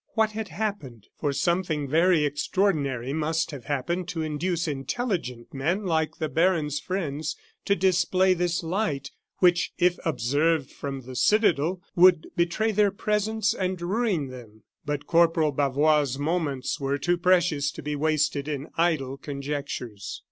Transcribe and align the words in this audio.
What 0.15 0.31
had 0.31 0.47
happened? 0.47 1.05
For 1.15 1.31
something 1.31 1.87
very 1.87 2.25
extraordinary 2.25 3.13
must 3.13 3.51
have 3.51 3.65
happened 3.65 4.07
to 4.07 4.23
induce 4.23 4.67
intelligent 4.67 5.53
men 5.53 5.85
like 5.85 6.15
the 6.17 6.27
baron's 6.27 6.79
friends 6.79 7.37
to 7.65 7.75
display 7.75 8.33
this 8.33 8.63
light, 8.63 9.11
which, 9.37 9.73
if 9.77 9.99
observed 10.03 10.71
from 10.71 11.01
the 11.01 11.15
citadel, 11.15 11.83
would 11.95 12.25
betray 12.35 12.71
their 12.71 12.89
presence 12.89 13.53
and 13.53 13.79
ruin 13.79 14.29
them. 14.29 14.63
But 14.87 15.05
Corporal 15.05 15.51
Bavois's 15.51 16.17
moments 16.17 16.79
were 16.79 16.97
too 16.97 17.19
precious 17.19 17.69
to 17.69 17.83
be 17.83 17.95
wasted 17.95 18.47
in 18.47 18.69
idle 18.77 19.17
conjectures. 19.17 20.19